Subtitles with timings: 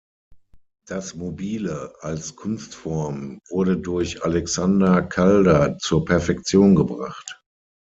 [0.87, 7.39] Das Mobile als Kunstform wurde durch Alexander Calder zur Perfektion gebracht.